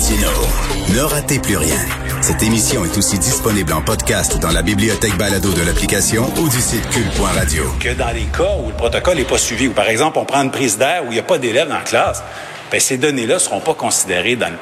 Ne 0.00 1.00
ratez 1.02 1.38
plus 1.40 1.58
rien. 1.58 1.76
Cette 2.22 2.42
émission 2.42 2.86
est 2.86 2.96
aussi 2.96 3.18
disponible 3.18 3.74
en 3.74 3.82
podcast 3.82 4.38
dans 4.38 4.50
la 4.50 4.62
bibliothèque 4.62 5.14
balado 5.18 5.52
de 5.52 5.60
l'application 5.60 6.24
ou 6.38 6.48
du 6.48 6.58
site 6.58 6.88
cul.radio. 6.88 7.64
Que 7.78 7.92
dans 7.92 8.08
les 8.08 8.24
cas 8.24 8.56
où 8.64 8.68
le 8.68 8.74
protocole 8.74 9.18
n'est 9.18 9.24
pas 9.24 9.36
suivi, 9.36 9.68
ou 9.68 9.72
par 9.72 9.90
exemple 9.90 10.18
on 10.18 10.24
prend 10.24 10.42
une 10.42 10.50
prise 10.50 10.78
d'air 10.78 11.02
où 11.04 11.08
il 11.08 11.12
n'y 11.12 11.18
a 11.18 11.22
pas 11.22 11.36
d'élèves 11.36 11.68
dans 11.68 11.74
la 11.74 11.82
classe, 11.82 12.22
bien, 12.70 12.80
ces 12.80 12.96
données-là 12.96 13.34
ne 13.34 13.38
seront 13.38 13.60
pas 13.60 13.74
considérées 13.74 14.36
dans, 14.36 14.52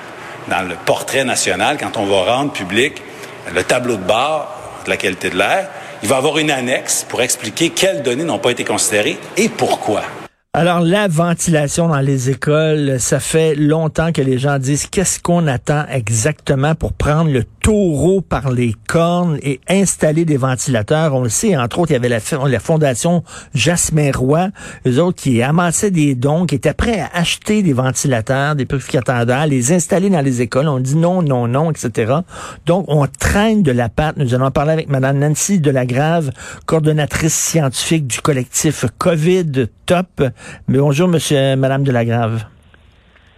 dans 0.48 0.69
le 0.69 0.74
portrait 0.74 1.22
national 1.22 1.79
quand 1.79 1.97
on 1.99 2.07
va 2.07 2.35
rendre 2.35 2.53
public 2.53 3.01
le 3.55 3.63
tableau 3.63 3.95
de 3.95 4.03
bord 4.03 4.53
de 4.87 4.91
la 4.91 4.97
qualité 4.97 5.31
de 5.31 5.39
l'air. 5.39 5.69
Il 6.03 6.09
va 6.09 6.17
y 6.17 6.19
avoir 6.19 6.39
une 6.39 6.51
annexe 6.51 7.07
pour 7.09 7.23
expliquer 7.23 7.71
quelles 7.71 8.03
données 8.03 8.25
n'ont 8.25 8.41
pas 8.41 8.51
été 8.51 8.65
considérées 8.65 9.19
et 9.37 9.49
pourquoi. 9.49 10.03
Alors, 10.59 10.81
la 10.81 11.06
ventilation 11.06 11.87
dans 11.87 12.01
les 12.01 12.31
écoles, 12.31 12.99
ça 12.99 13.21
fait 13.21 13.54
longtemps 13.54 14.11
que 14.11 14.21
les 14.21 14.38
gens 14.38 14.59
disent 14.59 14.88
qu'est-ce 14.88 15.21
qu'on 15.21 15.47
attend 15.47 15.87
exactement 15.88 16.74
pour 16.74 16.95
prendre 16.95 17.30
le 17.30 17.45
taureau 17.68 18.22
par 18.22 18.50
les 18.50 18.74
cornes 18.86 19.38
et 19.42 19.60
installer 19.68 20.24
des 20.24 20.38
ventilateurs. 20.38 21.14
On 21.14 21.22
le 21.22 21.28
sait, 21.28 21.54
entre 21.54 21.80
autres, 21.80 21.90
il 21.90 21.92
y 21.92 21.96
avait 21.96 22.09
la, 22.09 22.60
fondation 22.60 23.22
Jasmin 23.52 24.10
Roy, 24.10 24.48
eux 24.86 24.98
autres 25.02 25.20
qui 25.22 25.42
amassaient 25.42 25.90
des 25.90 26.14
dons, 26.14 26.46
qui 26.46 26.54
étaient 26.54 26.73
prêts 26.73 26.98
à 26.98 27.10
acheter 27.12 27.62
des 27.62 27.74
ventilateurs, 27.74 28.56
des 28.56 28.64
purificateurs 28.64 29.26
d'air, 29.26 29.46
les 29.46 29.70
installer 29.70 30.09
dans 30.09 30.23
les 30.23 30.40
écoles. 30.40 30.66
On 30.66 30.80
dit 30.80 30.96
non, 30.96 31.20
non, 31.20 31.46
non, 31.46 31.70
etc. 31.70 32.14
Donc, 32.64 32.86
on 32.88 33.06
traîne 33.06 33.62
de 33.62 33.73
la 33.73 33.90
patte. 33.90 34.16
Nous 34.16 34.34
allons 34.34 34.50
parler 34.50 34.73
avec 34.73 34.88
Mme 34.88 35.18
Nancy 35.18 35.60
Delagrave, 35.60 36.30
coordonnatrice 36.64 37.34
scientifique 37.34 38.06
du 38.06 38.23
collectif 38.23 38.87
COVID 38.96 39.66
Top. 39.84 40.23
Mais 40.68 40.78
bonjour, 40.78 41.06
monsieur, 41.06 41.54
madame 41.56 41.84
Delagrave. 41.84 42.46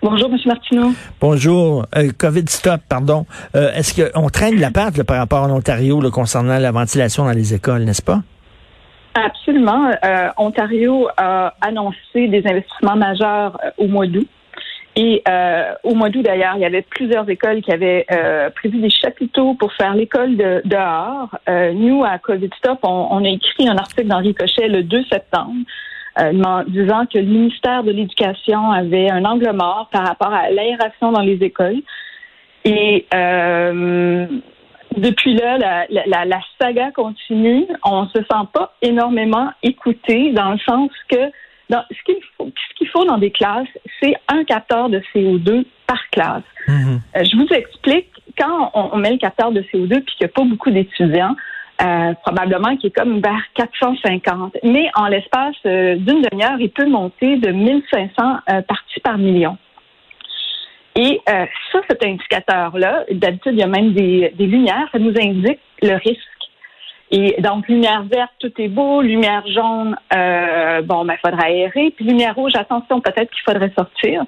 Bonjour, 0.03 0.31
M. 0.33 0.39
Martineau. 0.47 0.93
Bonjour. 1.21 1.85
Euh, 1.95 2.09
COVID 2.17 2.49
stop, 2.49 2.81
pardon. 2.89 3.27
Euh, 3.55 3.71
est-ce 3.75 4.11
qu'on 4.11 4.31
traîne 4.31 4.59
la 4.59 4.71
patte 4.71 5.03
par 5.03 5.19
rapport 5.19 5.45
à 5.45 5.49
l'Ontario 5.49 6.01
concernant 6.11 6.59
la 6.59 6.71
ventilation 6.71 7.25
dans 7.25 7.33
les 7.33 7.53
écoles, 7.53 7.83
n'est-ce 7.83 8.01
pas? 8.01 8.21
Absolument. 9.13 9.91
Euh, 10.03 10.29
Ontario 10.39 11.09
a 11.19 11.53
annoncé 11.61 12.29
des 12.29 12.43
investissements 12.47 12.97
majeurs 12.97 13.61
au 13.77 13.89
mois 13.89 14.07
d'août. 14.07 14.29
Et 14.97 15.23
au 15.85 15.95
mois 15.95 16.09
d'août, 16.09 16.23
d'ailleurs, 16.23 16.55
il 16.57 16.63
y 16.63 16.65
avait 16.65 16.83
plusieurs 16.83 17.29
écoles 17.31 17.63
qui 17.63 17.71
avaient 17.71 18.05
prévu 18.57 18.81
des 18.81 18.91
chapiteaux 18.91 19.55
pour 19.55 19.73
faire 19.75 19.95
l'école 19.95 20.37
de, 20.37 20.63
dehors. 20.65 21.39
nous, 21.75 22.05
à 22.05 22.19
COVID 22.19 22.51
Stop, 22.59 22.81
on, 22.83 23.07
on, 23.11 23.25
a 23.25 23.29
écrit 23.29 23.69
un 23.69 23.77
article 23.77 24.09
dans 24.09 24.19
Ricochet 24.19 24.69
le 24.69 24.83
2 24.83 25.05
septembre 25.11 25.55
euh, 26.19 26.65
disant 26.69 27.07
que 27.07 27.19
le 27.19 27.27
ministère 27.27 27.85
de 27.85 27.93
l'Éducation 27.93 28.71
avait 28.71 29.11
un 29.11 29.25
angle 29.25 29.53
mort 29.53 29.89
par 29.93 30.07
rapport 30.07 30.33
à 30.33 30.51
l'aération 30.51 31.13
dans 31.13 31.23
les 31.23 31.39
écoles. 31.43 31.83
Et 32.65 33.07
euh, 33.15 34.27
depuis 34.97 35.35
là, 35.35 35.57
la, 35.59 35.87
la, 36.07 36.25
la, 36.25 36.41
saga 36.61 36.91
continue. 36.93 37.67
On 37.85 38.07
se 38.09 38.19
sent 38.19 38.47
pas 38.53 38.75
énormément 38.83 39.51
écouté 39.63 40.33
dans 40.33 40.53
le 40.53 40.59
sens 40.59 40.91
que 41.09 41.31
dans, 41.69 41.85
ce 41.91 42.03
qu'il 42.05 42.23
faut, 42.37 42.49
ce 42.49 42.75
qu'il 42.77 42.89
faut 42.89 43.05
dans 43.05 43.19
des 43.19 43.31
classes, 43.31 43.69
c'est 44.03 44.15
un 44.29 44.45
capteur 44.45 44.89
de 44.89 45.01
CO2 45.15 45.65
par 45.87 45.99
classe. 46.11 46.43
Mm-hmm. 46.67 46.99
Euh, 47.17 47.25
je 47.25 47.37
vous 47.37 47.47
explique 47.55 48.09
quand 48.37 48.73
on, 48.75 48.91
on, 48.93 48.99
met 48.99 49.13
le 49.13 49.19
capteur 49.19 49.53
de 49.53 49.63
CO2 49.63 50.01
puis 50.03 50.17
qu'il 50.17 50.27
n'y 50.27 50.31
a 50.31 50.35
pas 50.35 50.45
beaucoup 50.45 50.71
d'étudiants, 50.71 51.37
euh, 51.83 52.13
probablement 52.23 52.77
qui 52.77 52.89
est 52.89 52.91
comme 52.91 53.21
vers 53.21 53.43
450. 53.55 54.59
Mais 54.65 54.91
en 54.97 55.07
l'espace 55.07 55.55
euh, 55.65 55.97
d'une 55.97 56.21
demi-heure, 56.21 56.61
il 56.61 56.71
peut 56.71 56.87
monter 56.87 57.39
de 57.39 57.53
1500 57.53 58.11
euh, 58.19 58.61
parties 58.61 59.01
par 59.03 59.17
million. 59.17 59.57
Et 60.97 61.21
ça, 61.27 61.79
cet 61.89 62.05
indicateur-là, 62.05 63.05
d'habitude, 63.13 63.53
il 63.53 63.61
y 63.61 63.63
a 63.63 63.69
même 63.69 63.93
des, 63.93 64.35
lumières, 64.39 64.89
ça 64.93 64.99
nous 64.99 65.15
indique 65.17 65.61
le 65.81 65.95
risque. 65.95 66.21
Et 67.13 67.41
donc, 67.41 67.69
lumière 67.69 68.03
verte, 68.03 68.33
tout 68.41 68.53
est 68.59 68.69
beau. 68.69 69.01
Lumière 69.01 69.47
jaune, 69.47 69.97
bon, 70.11 71.05
ben, 71.05 71.15
il 71.15 71.19
faudra 71.25 71.47
aérer. 71.47 71.95
Puis 71.97 72.05
lumière 72.05 72.35
rouge, 72.35 72.53
attention, 72.57 73.01
peut-être 73.01 73.31
qu'il 73.31 73.43
faudrait 73.45 73.73
sortir. 73.79 74.25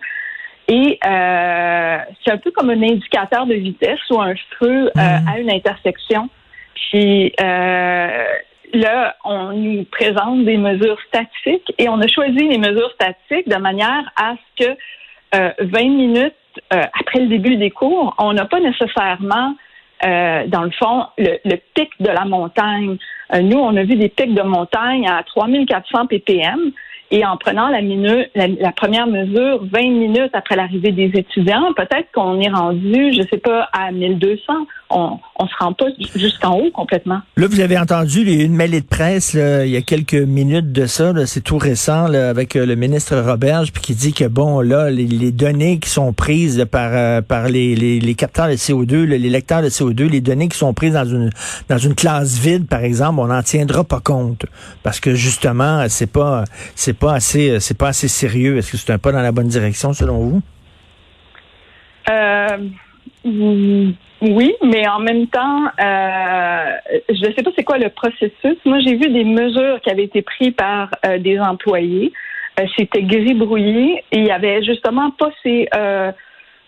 Et 0.68 0.98
c'est 1.02 2.30
un 2.30 2.38
peu 2.38 2.52
comme 2.52 2.70
un 2.70 2.82
indicateur 2.82 3.44
de 3.44 3.54
vitesse 3.54 4.00
ou 4.10 4.20
un 4.20 4.34
feu 4.60 4.90
mmh. 4.94 5.00
à 5.00 5.40
une 5.40 5.50
intersection. 5.50 6.30
Puis 6.90 7.32
euh, 7.40 8.24
là, 8.72 9.16
on 9.24 9.52
nous 9.52 9.84
présente 9.84 10.44
des 10.44 10.56
mesures 10.56 10.98
statiques 11.08 11.72
et 11.78 11.88
on 11.88 12.00
a 12.00 12.06
choisi 12.06 12.48
les 12.48 12.58
mesures 12.58 12.92
statiques 12.94 13.48
de 13.48 13.56
manière 13.56 14.10
à 14.16 14.34
ce 14.34 14.64
que 14.64 14.70
euh, 15.34 15.50
20 15.60 15.82
minutes 15.84 16.34
euh, 16.72 16.82
après 16.98 17.20
le 17.20 17.28
début 17.28 17.56
des 17.56 17.70
cours, 17.70 18.14
on 18.18 18.32
n'a 18.32 18.44
pas 18.44 18.60
nécessairement, 18.60 19.54
euh, 20.04 20.46
dans 20.48 20.62
le 20.62 20.70
fond, 20.70 21.06
le, 21.18 21.56
pic 21.74 21.90
de 22.00 22.08
la 22.08 22.24
montagne. 22.24 22.96
Euh, 23.34 23.40
nous, 23.40 23.58
on 23.58 23.76
a 23.76 23.84
vu 23.84 23.96
des 23.96 24.08
pics 24.08 24.34
de 24.34 24.42
montagne 24.42 25.08
à 25.08 25.22
3400 25.22 26.06
ppm. 26.06 26.72
Et 27.10 27.26
en 27.26 27.36
prenant 27.36 27.68
la, 27.68 28.72
première 28.72 29.06
mesure 29.06 29.62
20 29.70 29.80
minutes 29.82 30.30
après 30.32 30.56
l'arrivée 30.56 30.92
des 30.92 31.10
étudiants, 31.14 31.74
peut-être 31.74 32.10
qu'on 32.14 32.40
est 32.40 32.48
rendu, 32.48 33.12
je 33.12 33.20
sais 33.30 33.38
pas, 33.38 33.68
à 33.74 33.92
1200. 33.92 34.66
On 34.94 35.18
ne 35.40 35.48
se 35.48 35.54
rend 35.58 35.72
pas 35.72 35.86
jusqu'en 36.14 36.58
haut 36.58 36.70
complètement. 36.72 37.20
Là, 37.36 37.46
vous 37.48 37.60
avez 37.60 37.78
entendu 37.78 38.22
une 38.22 38.54
mêlée 38.54 38.80
de 38.80 38.86
presse 38.86 39.34
il 39.34 39.70
y 39.70 39.76
a 39.76 39.82
quelques 39.82 40.14
minutes 40.14 40.72
de 40.72 40.86
ça. 40.86 41.12
C'est 41.26 41.40
tout 41.40 41.58
récent 41.58 42.12
avec 42.12 42.56
euh, 42.56 42.66
le 42.66 42.74
ministre 42.74 43.16
Roberge, 43.18 43.72
puis 43.72 43.82
qui 43.82 43.94
dit 43.94 44.12
que 44.12 44.24
bon, 44.24 44.60
là, 44.60 44.90
les, 44.90 45.32
données 45.32 45.78
qui 45.78 45.88
sont 45.88 46.12
prises 46.12 46.66
par 46.70 46.90
euh, 46.92 47.20
par 47.22 47.48
les, 47.48 47.74
les, 47.74 48.14
capteurs 48.14 48.48
de 48.48 48.54
CO2, 48.54 49.04
les 49.04 49.18
lecteurs 49.18 49.62
de 49.62 49.68
CO2, 49.68 50.08
les 50.08 50.20
données 50.20 50.48
qui 50.48 50.58
sont 50.58 50.74
prises 50.74 50.94
dans 50.94 51.04
une 51.04 51.30
dans 51.68 51.78
une 51.78 51.94
classe 51.94 52.38
vide, 52.38 52.66
par 52.66 52.80
exemple, 52.80 53.20
on 53.20 53.26
n'en 53.26 53.42
tiendra 53.42 53.84
pas 53.84 54.00
compte 54.00 54.46
parce 54.82 55.00
que 55.00 55.14
justement, 55.14 55.84
c'est 55.88 56.10
pas 56.10 56.44
c'est 56.74 56.98
pas 56.98 57.14
assez, 57.14 57.50
euh, 57.50 57.60
c'est 57.60 57.76
pas 57.76 57.88
assez 57.88 58.08
sérieux. 58.08 58.58
Est-ce 58.58 58.72
que 58.72 58.76
c'est 58.76 58.92
un 58.92 58.98
pas 58.98 59.12
dans 59.12 59.22
la 59.22 59.32
bonne 59.32 59.48
direction 59.48 59.92
selon 59.92 60.18
vous? 60.18 60.42
Euh, 62.10 62.70
oui, 64.22 64.54
mais 64.62 64.88
en 64.88 65.00
même 65.00 65.26
temps, 65.26 65.64
euh, 65.80 66.64
je 67.08 67.26
ne 67.26 67.34
sais 67.34 67.42
pas 67.42 67.50
c'est 67.56 67.64
quoi 67.64 67.78
le 67.78 67.90
processus. 67.90 68.56
Moi, 68.64 68.78
j'ai 68.80 68.94
vu 68.94 69.10
des 69.10 69.24
mesures 69.24 69.80
qui 69.82 69.90
avaient 69.90 70.04
été 70.04 70.22
prises 70.22 70.54
par 70.56 70.90
des 71.18 71.38
employés. 71.38 72.12
C'était 72.76 73.02
gris-brouillé 73.02 74.04
et 74.12 74.18
il 74.18 74.26
y 74.26 74.30
avait 74.30 74.62
justement 74.62 75.10
pas 75.10 75.30
ces 75.42 75.68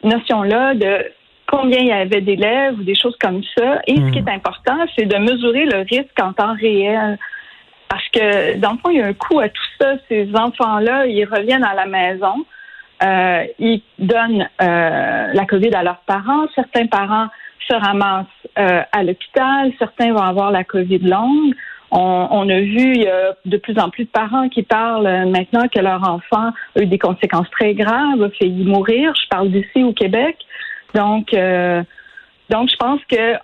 notions-là 0.03 0.75
de 0.75 1.05
combien 1.47 1.79
il 1.79 1.87
y 1.87 1.93
avait 1.93 2.21
d'élèves 2.21 2.79
ou 2.79 2.83
des 2.83 2.95
choses 2.95 3.17
comme 3.21 3.43
ça. 3.57 3.81
Et 3.87 3.97
ce 3.97 4.11
qui 4.11 4.19
est 4.19 4.23
hmm. 4.23 4.29
important, 4.29 4.79
c'est 4.97 5.07
de 5.07 5.17
mesurer 5.17 5.67
le 5.67 5.79
risque 5.79 6.19
en 6.21 6.33
temps 6.33 6.55
réel. 6.55 7.19
Parce 7.89 8.09
que, 8.09 8.57
dans 8.57 8.73
le 8.73 8.79
fond, 8.79 8.91
il 8.91 8.99
y 8.99 9.03
a 9.03 9.07
un 9.07 9.13
coût 9.13 9.41
à 9.41 9.49
tout 9.49 9.63
ça. 9.81 9.95
Ces 10.09 10.29
enfants-là, 10.35 11.07
ils 11.07 11.25
reviennent 11.25 11.65
à 11.65 11.75
la 11.75 11.87
maison, 11.87 12.45
euh, 13.03 13.45
ils 13.59 13.83
donnent 13.99 14.49
euh, 14.61 15.33
la 15.33 15.47
COVID 15.47 15.75
à 15.75 15.83
leurs 15.83 16.01
parents. 16.07 16.47
Certains 16.55 16.87
parents 16.87 17.29
se 17.67 17.75
ramassent 17.75 18.27
euh, 18.59 18.83
à 18.93 19.03
l'hôpital. 19.03 19.73
Certains 19.79 20.13
vont 20.13 20.23
avoir 20.23 20.51
la 20.51 20.65
COVID 20.65 20.99
longue. 20.99 21.55
On, 21.97 22.49
a 22.49 22.61
vu 22.61 22.95
il 22.95 23.03
y 23.03 23.07
a 23.07 23.37
de 23.45 23.57
plus 23.57 23.79
en 23.79 23.89
plus 23.89 24.05
de 24.05 24.09
parents 24.09 24.49
qui 24.49 24.65
parlent 24.65 25.31
maintenant 25.31 25.69
que 25.69 25.79
leur 25.79 26.03
enfant 26.03 26.51
a 26.77 26.83
eu 26.83 26.87
des 26.87 26.99
conséquences 26.99 27.49
très 27.51 27.75
graves, 27.75 28.21
a 28.21 28.31
failli 28.31 28.65
mourir. 28.65 29.13
Je 29.15 29.29
parle 29.29 29.53
d'ici 29.53 29.85
au 29.85 29.93
Québec. 29.93 30.37
Donc, 30.93 31.33
donc 32.51 32.69
je 32.69 32.77
pense 32.79 33.01
que 33.09 33.37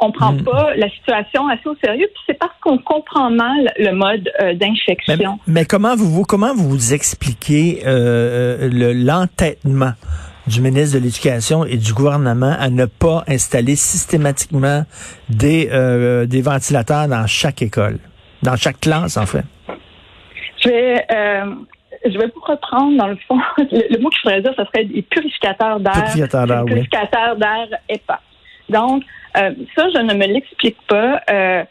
on 0.00 0.12
prend 0.12 0.32
hmm. 0.32 0.44
pas 0.44 0.74
la 0.76 0.88
situation 0.90 1.46
assez 1.48 1.68
au 1.68 1.76
sérieux, 1.82 2.08
puis 2.12 2.22
c'est 2.26 2.38
parce 2.38 2.54
qu'on 2.62 2.78
comprend 2.78 3.30
mal 3.30 3.72
le 3.78 3.92
mode 3.92 4.30
euh, 4.40 4.54
d'infection. 4.54 5.38
Mais, 5.46 5.64
comment 5.64 5.94
vous, 5.94 6.22
comment 6.22 6.54
vous, 6.54 6.94
expliquez 6.94 7.82
euh, 7.86 8.70
euh 8.70 8.92
l'entêtement? 8.94 9.92
Du 10.50 10.60
ministre 10.60 10.98
de 10.98 11.04
l'Éducation 11.04 11.64
et 11.64 11.76
du 11.76 11.92
gouvernement 11.92 12.54
à 12.58 12.68
ne 12.68 12.86
pas 12.86 13.24
installer 13.28 13.76
systématiquement 13.76 14.84
des, 15.28 15.70
euh, 15.72 16.26
des 16.26 16.42
ventilateurs 16.42 17.08
dans 17.08 17.26
chaque 17.26 17.62
école, 17.62 17.98
dans 18.42 18.56
chaque 18.56 18.80
classe 18.80 19.16
en 19.16 19.26
fait? 19.26 19.44
Je 20.62 20.68
vais, 20.68 21.06
je 22.04 22.18
vais 22.18 22.26
vous 22.34 22.40
reprendre 22.40 22.96
dans 22.96 23.08
le 23.08 23.16
fond. 23.28 23.38
Le, 23.58 23.98
mot 24.00 24.08
qu'il 24.08 24.20
faudrait 24.22 24.42
dire, 24.42 24.54
ce 24.56 24.64
serait 24.64 24.84
des 24.84 25.02
purificateurs 25.02 25.80
d'air. 25.80 25.92
Purificateurs 25.92 26.46
d'air, 26.46 26.64
oui. 26.64 26.72
Purificateurs 26.72 27.36
d'air 27.36 27.68
EPA. 27.88 28.20
Donc, 28.68 29.02
euh, 29.36 29.50
ça, 29.76 29.88
je 29.94 30.00
ne 30.00 30.14
me 30.14 30.26
l'explique 30.26 30.78
pas. 30.88 31.20
Euh, 31.30 31.64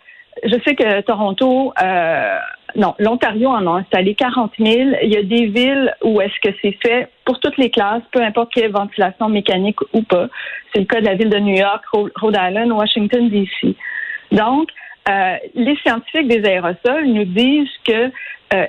je 0.43 0.55
sais 0.65 0.75
que 0.75 1.01
Toronto, 1.01 1.73
euh, 1.81 2.37
non, 2.75 2.95
l'Ontario 2.99 3.49
en 3.49 3.65
a 3.67 3.79
installé 3.79 4.15
40 4.15 4.53
000. 4.59 4.91
Il 5.03 5.13
y 5.13 5.17
a 5.17 5.23
des 5.23 5.47
villes 5.47 5.93
où 6.03 6.21
est-ce 6.21 6.39
que 6.41 6.49
c'est 6.61 6.77
fait 6.81 7.09
pour 7.25 7.39
toutes 7.39 7.57
les 7.57 7.69
classes, 7.69 8.03
peu 8.11 8.21
importe 8.21 8.51
quelle 8.53 8.71
ventilation 8.71 9.29
mécanique 9.29 9.79
ou 9.93 10.01
pas. 10.03 10.27
C'est 10.73 10.79
le 10.79 10.85
cas 10.85 11.01
de 11.01 11.05
la 11.05 11.15
ville 11.15 11.29
de 11.29 11.39
New 11.39 11.55
York, 11.55 11.83
Rhode 11.93 12.37
Island, 12.39 12.71
Washington, 12.71 13.29
D.C. 13.29 13.75
Donc, 14.31 14.69
les 15.55 15.75
scientifiques 15.77 16.27
des 16.27 16.47
aérosols 16.47 17.07
nous 17.07 17.25
disent 17.25 17.67
que 17.83 18.11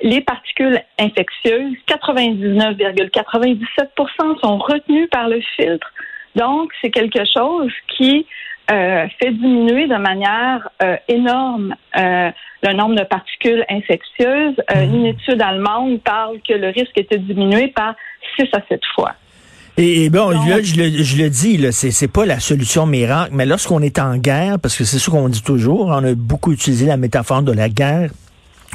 les 0.02 0.22
particules 0.22 0.80
infectieuses, 0.98 1.74
99,97 1.86 4.40
sont 4.40 4.56
retenues 4.58 5.08
par 5.08 5.28
le 5.28 5.42
filtre 5.56 5.92
Donc, 6.36 6.72
c'est 6.80 6.90
quelque 6.90 7.26
chose 7.36 7.70
qui 7.88 8.26
euh, 8.70 9.06
fait 9.20 9.32
diminuer 9.32 9.88
de 9.88 9.96
manière 9.96 10.68
euh, 10.82 10.96
énorme 11.08 11.74
euh, 11.96 12.30
le 12.62 12.72
nombre 12.72 12.94
de 12.94 13.04
particules 13.04 13.64
infectieuses. 13.68 14.56
Mhm. 14.74 14.94
Une 14.94 15.06
étude 15.06 15.42
allemande 15.42 16.00
parle 16.02 16.36
que 16.46 16.54
le 16.54 16.68
risque 16.68 16.96
était 16.96 17.18
diminué 17.18 17.68
par 17.68 17.94
6 18.36 18.46
à 18.52 18.60
7 18.68 18.80
fois. 18.94 19.12
Et, 19.76 20.10
bon, 20.10 20.30
là, 20.30 20.60
je 20.62 20.76
le, 20.76 21.02
je 21.02 21.16
le 21.16 21.30
dis, 21.30 21.56
là, 21.56 21.72
c'est, 21.72 21.90
c'est 21.90 22.08
pas 22.08 22.26
la 22.26 22.38
solution 22.38 22.86
miracle, 22.86 23.30
mais 23.32 23.46
lorsqu'on 23.46 23.80
est 23.80 23.98
en 23.98 24.16
guerre, 24.18 24.58
parce 24.60 24.76
que 24.76 24.84
c'est 24.84 24.98
ce 24.98 25.08
qu'on 25.08 25.28
dit 25.28 25.42
toujours, 25.42 25.86
on 25.86 26.04
a 26.04 26.14
beaucoup 26.14 26.52
utilisé 26.52 26.86
la 26.86 26.98
métaphore 26.98 27.42
de 27.42 27.52
la 27.52 27.68
guerre, 27.68 28.10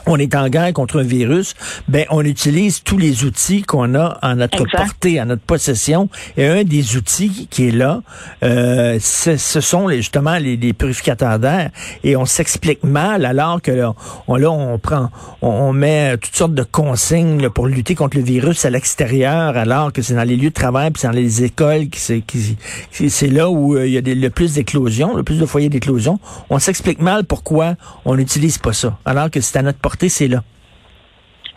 on 0.07 0.17
est 0.17 0.35
en 0.35 0.49
guerre 0.49 0.73
contre 0.73 0.99
un 0.99 1.03
virus, 1.03 1.55
ben 1.87 2.05
on 2.09 2.23
utilise 2.23 2.83
tous 2.83 2.97
les 2.97 3.23
outils 3.23 3.63
qu'on 3.63 3.95
a 3.95 4.17
en 4.21 4.35
notre 4.35 4.65
portée, 4.65 5.19
en 5.21 5.25
notre 5.25 5.41
possession. 5.41 6.09
Et 6.37 6.45
un 6.45 6.63
des 6.63 6.95
outils 6.95 7.47
qui 7.49 7.67
est 7.67 7.71
là, 7.71 8.01
euh, 8.43 8.97
ce 8.99 9.37
sont 9.37 9.87
les, 9.87 9.97
justement 9.97 10.37
les, 10.37 10.73
purificateurs 10.73 11.39
d'air. 11.39 11.71
Et 12.03 12.15
on 12.15 12.25
s'explique 12.25 12.83
mal 12.83 13.25
alors 13.25 13.61
que 13.61 13.71
là, 13.71 13.93
on, 14.27 14.35
là, 14.35 14.51
on 14.51 14.77
prend, 14.77 15.09
on, 15.41 15.73
met 15.73 16.17
toutes 16.17 16.35
sortes 16.35 16.53
de 16.53 16.63
consignes 16.63 17.49
pour 17.49 17.67
lutter 17.67 17.95
contre 17.95 18.17
le 18.17 18.23
virus 18.23 18.65
à 18.65 18.69
l'extérieur, 18.69 19.57
alors 19.57 19.91
que 19.91 20.01
c'est 20.01 20.13
dans 20.13 20.23
les 20.23 20.35
lieux 20.35 20.49
de 20.49 20.53
travail, 20.53 20.91
puis 20.91 21.01
c'est 21.01 21.07
dans 21.07 21.13
les 21.13 21.43
écoles, 21.43 21.89
qui 21.89 21.99
c'est 21.99 22.21
qui, 22.21 22.57
c'est 22.91 23.27
là 23.27 23.49
où 23.49 23.75
euh, 23.75 23.87
il 23.87 23.93
y 23.93 23.97
a 23.97 24.01
le 24.01 24.29
plus 24.29 24.53
d'éclosions, 24.53 25.15
le 25.15 25.23
plus 25.23 25.39
de 25.39 25.45
foyers 25.45 25.69
d'éclosion. 25.69 26.19
On 26.49 26.59
s'explique 26.59 27.01
mal 27.01 27.25
pourquoi 27.25 27.75
on 28.05 28.15
n'utilise 28.15 28.57
pas 28.57 28.73
ça, 28.73 28.97
alors 29.05 29.29
que 29.31 29.41
c'est 29.41 29.57
à 29.57 29.61
notre 29.61 29.79
portée 29.79 29.94
c'est 30.09 30.27
là. 30.27 30.41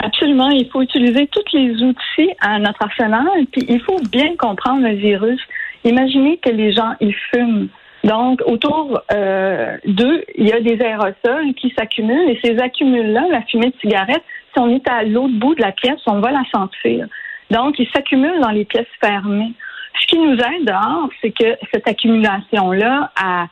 Absolument. 0.02 0.50
Il 0.50 0.68
faut 0.70 0.82
utiliser 0.82 1.26
tous 1.26 1.44
les 1.52 1.82
outils 1.82 2.30
à 2.40 2.58
notre 2.58 2.82
arsenal. 2.82 3.26
Puis 3.52 3.64
il 3.68 3.80
faut 3.80 4.00
bien 4.10 4.36
comprendre 4.36 4.82
le 4.82 4.94
virus. 4.94 5.40
Imaginez 5.84 6.38
que 6.38 6.50
les 6.50 6.72
gens, 6.72 6.94
ils 7.00 7.14
fument. 7.30 7.68
Donc, 8.04 8.40
autour 8.46 9.00
euh, 9.12 9.76
d'eux, 9.86 10.24
il 10.36 10.46
y 10.46 10.52
a 10.52 10.60
des 10.60 10.80
aérosols 10.80 11.52
qui 11.56 11.74
s'accumulent 11.76 12.30
et 12.30 12.38
ces 12.42 12.58
accumules-là, 12.58 13.26
la 13.30 13.42
fumée 13.42 13.70
de 13.70 13.78
cigarette, 13.80 14.22
si 14.52 14.60
on 14.60 14.68
est 14.68 14.88
à 14.88 15.02
l'autre 15.02 15.34
bout 15.34 15.54
de 15.56 15.62
la 15.62 15.72
pièce, 15.72 15.98
on 16.06 16.20
va 16.20 16.30
la 16.30 16.44
sentir. 16.52 17.06
Donc, 17.50 17.78
ils 17.78 17.88
s'accumulent 17.94 18.40
dans 18.40 18.50
les 18.50 18.64
pièces 18.64 18.86
fermées. 19.00 19.52
Ce 20.00 20.06
qui 20.06 20.18
nous 20.18 20.34
aide 20.34 20.64
dehors, 20.64 21.08
c'est 21.20 21.32
que 21.32 21.56
cette 21.72 21.88
accumulation-là 21.88 23.10
a 23.20 23.46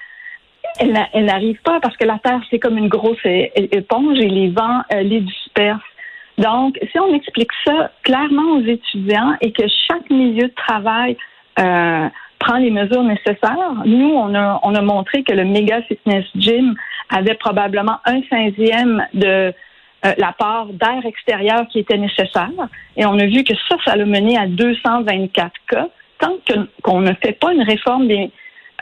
elle, 0.79 1.25
n'arrive 1.25 1.61
pas 1.63 1.81
parce 1.81 1.97
que 1.97 2.05
la 2.05 2.19
Terre, 2.19 2.41
c'est 2.51 2.59
comme 2.59 2.79
une 2.79 2.89
grosse 2.89 3.25
éponge 3.25 4.19
et 4.19 4.29
les 4.29 4.49
vents 4.51 4.83
euh, 4.93 5.03
les 5.03 5.21
dispersent. 5.21 5.81
Donc, 6.39 6.79
si 6.93 6.99
on 6.99 7.15
explique 7.15 7.51
ça 7.65 7.91
clairement 8.03 8.57
aux 8.57 8.63
étudiants 8.63 9.35
et 9.41 9.53
que 9.53 9.63
chaque 9.89 10.09
milieu 10.11 10.49
de 10.49 10.55
travail 10.55 11.17
euh, 11.59 12.09
prend 12.39 12.59
les 12.59 12.71
mesures 12.71 13.05
nécessaires, 13.05 13.73
nous, 13.87 14.11
on 14.11 14.35
a, 14.35 14.61
on 14.63 14.75
a 14.75 14.83
montré 14.83 15.23
que 15.23 15.33
le 15.33 15.45
Mega 15.45 15.81
Fitness 15.83 16.27
Gym 16.37 16.75
avait 17.09 17.35
probablement 17.35 17.99
un 18.05 18.21
cinquième 18.29 19.07
de 19.15 19.53
euh, 20.05 20.13
la 20.19 20.33
part 20.33 20.67
d'air 20.67 21.07
extérieur 21.07 21.67
qui 21.69 21.79
était 21.79 21.97
nécessaire. 21.97 22.51
Et 22.97 23.07
on 23.07 23.19
a 23.19 23.27
vu 23.27 23.43
que 23.45 23.55
ça, 23.69 23.77
ça 23.85 23.93
a 23.93 23.97
mené 23.97 24.37
à 24.37 24.47
224 24.47 25.53
cas. 25.69 25.89
Tant 26.19 26.37
qu'on 26.83 27.01
ne 27.01 27.13
fait 27.15 27.33
pas 27.33 27.53
une 27.53 27.63
réforme 27.63 28.09
des, 28.09 28.31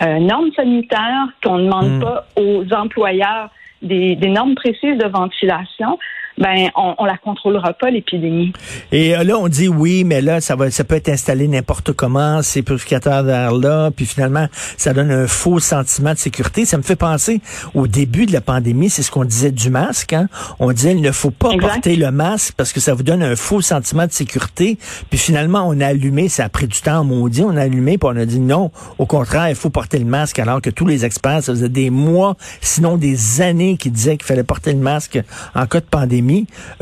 euh, 0.03 0.19
normes 0.19 0.51
sanitaires, 0.55 1.29
qu'on 1.43 1.59
ne 1.59 1.65
demande 1.65 1.91
hmm. 1.91 2.01
pas 2.01 2.27
aux 2.37 2.65
employeurs 2.73 3.51
des, 3.83 4.17
des, 4.17 4.29
normes 4.29 4.55
précises 4.55 4.99
de 4.99 5.07
ventilation, 5.07 5.99
ben 6.39 6.71
on, 6.77 6.95
on 6.99 7.05
la 7.05 7.17
contrôlera 7.17 7.73
pas 7.75 7.91
l'épidémie. 7.91 8.53
Et 8.91 9.17
euh, 9.17 9.23
là 9.23 9.39
on 9.39 9.49
dit 9.49 9.69
oui, 9.69 10.05
mais 10.05 10.21
là 10.21 10.41
ça 10.41 10.57
va 10.57 10.71
ça 10.71 10.85
peut 10.85 10.97
être 10.97 11.09
installé 11.09 11.47
n'importe 11.49 11.93
comment 11.93 12.43
ces 12.43 12.63
purificateurs 12.63 13.25
d'air 13.25 13.53
là, 13.53 13.91
puis 13.91 14.05
finalement 14.07 14.47
ça 14.77 14.93
donne 14.93 15.11
un 15.11 15.27
faux 15.27 15.61
sentiment 15.61 16.13
de 16.13 16.19
sécurité. 16.19 16.65
Ça 16.65 16.77
me 16.77 16.83
fait 16.83 16.97
penser 16.97 17.41
au 17.75 17.87
début 17.87 18.27
de 18.27 18.33
la 18.33 18.41
pandémie, 18.41 18.91
c'est 18.91 19.03
ce 19.03 19.11
qu'on 19.11 19.25
disait 19.25 19.53
du 19.53 19.71
masque. 19.71 20.13
Hein? 20.13 20.29
On 20.59 20.73
disait 20.73 20.93
il 20.93 21.03
ne 21.03 21.13
faut 21.13 21.31
pas 21.31 21.51
porter 21.57 21.97
le 21.97 22.11
masque 22.11 22.55
parce 22.57 22.73
que 22.73 22.81
ça 22.81 22.95
vous 22.95 23.03
donne 23.03 23.23
un 23.23 23.37
faux 23.37 23.61
sentiment 23.61 24.07
de 24.07 24.13
sécurité. 24.13 24.79
Puis 25.11 25.19
finalement 25.19 25.65
on 25.67 25.81
a 25.81 25.87
allumé, 25.87 26.29
ça 26.29 26.45
a 26.45 26.49
pris 26.49 26.67
du 26.67 26.81
temps, 26.81 27.07
on 27.09 27.29
dit, 27.29 27.43
on 27.43 27.57
a 27.57 27.63
allumé, 27.63 27.97
puis 27.99 28.11
on 28.13 28.17
a 28.17 28.27
dit 28.27 28.41
non, 28.41 28.71
au 28.99 29.07
contraire 29.07 29.49
il 29.49 29.55
faut 29.55 29.71
porter 29.71 29.99
le 29.99 30.05
masque 30.05 30.39
alors 30.39 30.61
que 30.61 30.71
tous 30.71 30.87
les 30.87 31.05
experts 31.05 31.45
ça 31.45 31.53
faisait 31.53 31.69
des 31.69 31.91
mois, 31.91 32.37
sinon 32.61 32.97
des 32.97 33.41
années 33.41 33.77
qui 33.77 33.91
disaient 33.91 34.17
qu'il 34.17 34.27
fallait 34.27 34.43
porter 34.43 34.73
le 34.73 34.81
masque 34.81 35.21
en 35.55 35.67
cas 35.67 35.81
de 35.81 35.87
pandémie. 35.87 36.24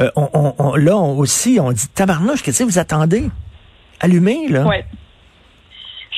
Euh, 0.00 0.10
on, 0.16 0.74
là 0.76 0.96
aussi, 0.96 1.58
on 1.60 1.72
dit 1.72 1.88
tabarnouche, 1.88 2.42
qu'est-ce 2.42 2.60
que 2.60 2.68
vous 2.68 2.78
attendez? 2.78 3.24
Allumez, 4.00 4.48
là. 4.48 4.66
Oui. 4.66 4.76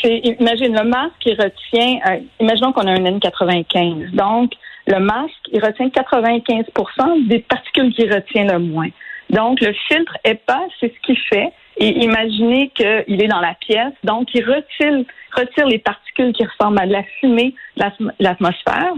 Imagine 0.05 0.77
le 0.77 0.85
masque 0.85 1.15
qui 1.21 1.31
retient, 1.31 1.99
euh, 2.11 2.21
imaginons 2.39 2.73
qu'on 2.73 2.87
a 2.87 2.91
un 2.91 3.19
N95. 3.19 4.15
Donc, 4.15 4.53
le 4.87 4.99
masque, 4.99 5.33
il 5.51 5.65
retient 5.65 5.89
95% 5.89 7.27
des 7.29 7.39
particules 7.39 7.93
qu'il 7.95 8.13
retient 8.13 8.45
le 8.45 8.59
moins. 8.59 8.89
Donc, 9.31 9.61
le 9.61 9.73
filtre 9.89 10.17
épais, 10.25 10.53
c'est 10.79 10.93
ce 10.95 11.01
qu'il 11.07 11.19
fait. 11.19 11.53
Et 11.77 12.05
imaginez 12.05 12.71
qu'il 12.75 13.23
est 13.23 13.29
dans 13.29 13.41
la 13.41 13.55
pièce, 13.55 13.93
donc 14.05 14.29
il 14.33 14.45
retire, 14.45 15.05
retire 15.35 15.67
les 15.67 15.81
particules 15.81 16.33
qui 16.33 16.45
ressemblent 16.45 16.79
à 16.79 16.87
de 16.87 16.93
la 16.93 17.03
fumée, 17.19 17.55
l'atmosphère, 18.21 18.93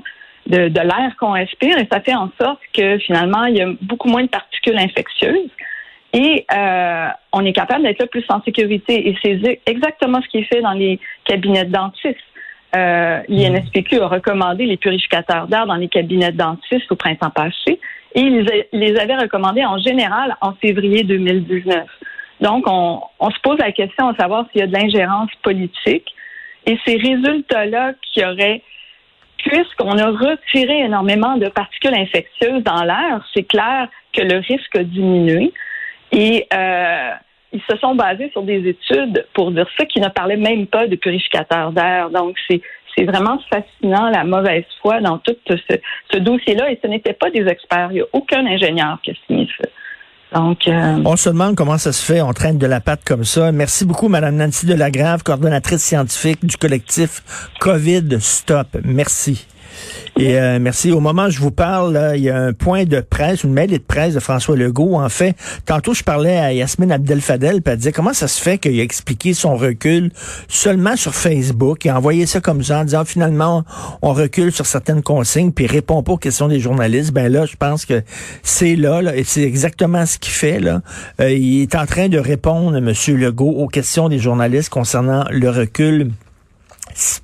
de, 0.46 0.68
de 0.68 0.80
l'air 0.80 1.14
qu'on 1.18 1.32
respire 1.32 1.78
et 1.78 1.86
ça 1.90 2.00
fait 2.00 2.14
en 2.14 2.30
sorte 2.40 2.60
que 2.72 2.98
finalement, 2.98 3.44
il 3.44 3.56
y 3.56 3.62
a 3.62 3.68
beaucoup 3.82 4.08
moins 4.08 4.22
de 4.22 4.28
particules 4.28 4.78
infectieuses 4.78 5.50
et 6.12 6.46
euh, 6.50 7.08
on 7.32 7.44
est 7.44 7.52
capable 7.52 7.82
d'être 7.82 8.00
là 8.00 8.06
plus 8.06 8.24
en 8.30 8.42
sécurité. 8.42 9.08
Et 9.08 9.16
c'est 9.22 9.60
exactement 9.66 10.22
ce 10.22 10.28
qui 10.28 10.38
est 10.38 10.44
fait 10.44 10.62
dans 10.62 10.72
les 10.72 10.98
cabinets 11.24 11.64
de 11.64 11.72
dentistes. 11.72 12.16
Euh, 12.74 13.20
L'INSPQ 13.28 14.00
a 14.00 14.08
recommandé 14.08 14.66
les 14.66 14.76
purificateurs 14.76 15.46
d'air 15.46 15.66
dans 15.66 15.76
les 15.76 15.88
cabinets 15.88 16.32
de 16.32 16.38
dentistes 16.38 16.90
au 16.90 16.96
printemps 16.96 17.30
passé 17.30 17.80
et 18.14 18.20
ils 18.20 18.46
les 18.72 18.96
avaient 18.98 19.16
recommandés 19.16 19.64
en 19.64 19.78
général 19.78 20.36
en 20.40 20.54
février 20.54 21.02
2019. 21.02 21.84
Donc, 22.40 22.64
on, 22.66 23.00
on 23.18 23.30
se 23.30 23.40
pose 23.42 23.58
la 23.58 23.72
question 23.72 24.12
de 24.12 24.16
savoir 24.16 24.46
s'il 24.50 24.60
y 24.60 24.64
a 24.64 24.66
de 24.66 24.72
l'ingérence 24.72 25.30
politique. 25.42 26.14
Et 26.64 26.78
ces 26.86 26.96
résultats-là 26.96 27.92
qui 28.02 28.24
auraient 28.24 28.62
puisqu'on 29.38 29.98
a 29.98 30.06
retiré 30.06 30.80
énormément 30.80 31.36
de 31.36 31.48
particules 31.48 31.94
infectieuses 31.94 32.62
dans 32.62 32.82
l'air, 32.82 33.26
c'est 33.34 33.44
clair 33.44 33.88
que 34.12 34.22
le 34.22 34.38
risque 34.38 34.76
a 34.76 34.82
diminué. 34.82 35.52
Et 36.12 36.46
euh, 36.52 37.10
ils 37.52 37.62
se 37.68 37.76
sont 37.78 37.94
basés 37.94 38.30
sur 38.30 38.42
des 38.42 38.68
études 38.68 39.26
pour 39.34 39.50
dire 39.50 39.68
ça 39.78 39.84
qui 39.86 40.00
ne 40.00 40.08
parlaient 40.08 40.36
même 40.36 40.66
pas 40.66 40.86
de 40.86 40.96
purificateurs 40.96 41.72
d'air. 41.72 42.10
Donc, 42.10 42.36
c'est 42.48 42.60
c'est 42.96 43.04
vraiment 43.04 43.38
fascinant 43.50 44.08
la 44.08 44.24
mauvaise 44.24 44.64
foi 44.80 45.00
dans 45.00 45.18
tout 45.18 45.36
ce, 45.46 46.16
dossier-là. 46.18 46.70
Et 46.70 46.80
ce 46.82 46.88
n'était 46.88 47.12
pas 47.12 47.30
des 47.30 47.46
experts. 47.46 47.88
Il 47.90 47.96
n'y 47.96 48.00
a 48.00 48.06
aucun 48.12 48.46
ingénieur 48.46 48.98
qui 49.02 49.10
a 49.10 49.14
signé 49.26 49.46
ça. 49.60 49.68
Euh, 50.36 51.02
On 51.04 51.16
se 51.16 51.28
demande 51.28 51.56
comment 51.56 51.78
ça 51.78 51.92
se 51.92 52.04
fait, 52.04 52.20
on 52.20 52.32
traîne 52.32 52.58
de 52.58 52.66
la 52.66 52.80
patte 52.80 53.00
comme 53.04 53.24
ça. 53.24 53.52
Merci 53.52 53.84
beaucoup, 53.84 54.08
Madame 54.08 54.36
Nancy 54.36 54.66
Delagrave, 54.66 55.22
coordonnatrice 55.22 55.82
scientifique 55.82 56.44
du 56.44 56.56
collectif 56.56 57.22
COVID 57.60 58.18
Stop. 58.20 58.68
Merci. 58.84 59.46
Et 60.18 60.38
euh, 60.38 60.58
merci. 60.60 60.92
Au 60.92 61.00
moment 61.00 61.26
où 61.26 61.30
je 61.30 61.40
vous 61.40 61.50
parle, 61.50 62.12
il 62.16 62.22
y 62.22 62.30
a 62.30 62.36
un 62.36 62.52
point 62.52 62.84
de 62.84 63.00
presse, 63.00 63.44
une 63.44 63.52
mail 63.52 63.70
de 63.70 63.78
presse 63.78 64.14
de 64.14 64.20
François 64.20 64.56
Legault. 64.56 64.94
En 64.94 65.08
fait, 65.08 65.34
tantôt 65.66 65.94
je 65.94 66.02
parlais 66.02 66.38
à 66.38 66.52
Yasmine 66.52 66.92
Abdel-Fadel, 66.92 67.62
puis 67.62 67.72
elle 67.72 67.78
disait 67.78 67.92
comment 67.92 68.14
ça 68.14 68.28
se 68.28 68.40
fait 68.40 68.58
qu'il 68.58 68.78
a 68.80 68.82
expliqué 68.82 69.34
son 69.34 69.56
recul 69.56 70.10
seulement 70.48 70.96
sur 70.96 71.14
Facebook? 71.14 71.84
A 71.86 71.96
envoyé 71.96 72.26
ça 72.26 72.40
comme 72.40 72.62
ça 72.62 72.80
en 72.80 72.84
disant 72.84 73.04
finalement 73.04 73.64
on 74.02 74.12
recule 74.12 74.52
sur 74.52 74.66
certaines 74.66 75.02
consignes, 75.02 75.52
puis 75.52 75.66
répond 75.66 76.02
pas 76.02 76.12
aux 76.12 76.18
questions 76.18 76.48
des 76.48 76.60
journalistes. 76.60 77.12
Ben 77.12 77.30
là, 77.30 77.44
je 77.46 77.56
pense 77.56 77.84
que 77.84 78.02
c'est 78.42 78.76
là, 78.76 79.02
et 79.14 79.24
c'est 79.24 79.42
exactement 79.42 80.06
ce 80.06 80.18
qu'il 80.18 80.32
fait. 80.32 80.60
Euh, 81.20 81.30
il 81.30 81.62
est 81.62 81.74
en 81.74 81.86
train 81.86 82.08
de 82.08 82.18
répondre, 82.18 82.80
Monsieur 82.80 83.16
Legault, 83.16 83.50
aux 83.50 83.68
questions 83.68 84.08
des 84.08 84.18
journalistes 84.18 84.70
concernant 84.70 85.24
le 85.30 85.50
recul 85.50 86.10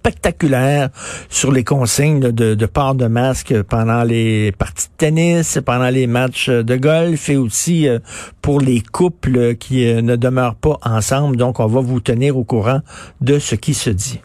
spectaculaire 0.03 0.89
sur 1.29 1.53
les 1.53 1.63
consignes 1.63 2.33
de, 2.33 2.55
de 2.55 2.67
port 2.67 2.97
de 2.97 3.07
masque 3.07 3.63
pendant 3.63 4.03
les 4.03 4.51
parties 4.51 4.89
de 4.89 4.97
tennis, 4.99 5.61
pendant 5.65 5.91
les 5.91 6.09
matchs 6.09 6.51
de 6.51 6.77
golf 6.77 7.29
et 7.29 7.37
aussi 7.37 7.87
euh, 7.87 8.01
pour 8.41 8.61
les 8.61 8.81
couples 8.81 9.55
qui 9.55 9.87
euh, 9.87 10.03
ne 10.03 10.17
demeurent 10.17 10.57
pas 10.57 10.79
ensemble. 10.83 11.37
Donc, 11.37 11.61
on 11.61 11.67
va 11.67 11.81
vous 11.81 12.01
tenir 12.01 12.37
au 12.37 12.43
courant 12.43 12.81
de 13.21 13.39
ce 13.39 13.55
qui 13.55 13.75
se 13.75 13.91
dit. 13.91 14.21